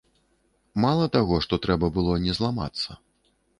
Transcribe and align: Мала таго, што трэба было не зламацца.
Мала 0.85 1.05
таго, 1.17 1.35
што 1.47 1.61
трэба 1.67 1.91
было 2.01 2.17
не 2.27 2.33
зламацца. 2.41 3.01